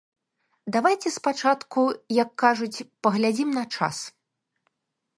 [0.75, 1.85] Давайце спачатку,
[2.21, 3.97] як кажуць, паглядзім на час.